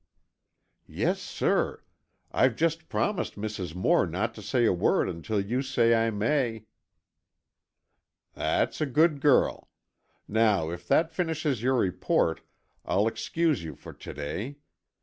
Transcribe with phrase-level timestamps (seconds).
[0.87, 1.83] "Yes, sir.
[2.31, 3.75] I've just promised Mrs.
[3.75, 6.65] Moore not to say a word until you say I may."
[8.33, 9.69] "That's a good girl.
[10.27, 12.41] Now if that finishes your report,
[12.83, 14.57] I'll excuse you for to day.